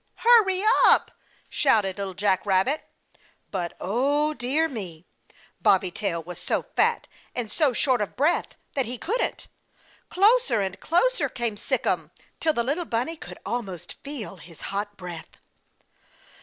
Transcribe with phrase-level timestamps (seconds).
[0.25, 1.11] "Hurry up!"
[1.47, 2.89] shouted Little Jack Rabbit.
[3.51, 5.05] But, Oh dear me!
[5.61, 9.47] Bobby Tail was so fat and so short of breath that he couldn't.
[10.09, 12.09] Closer and closer came Sic'em
[12.39, 15.37] till the little bunny could almost feel his hot breath.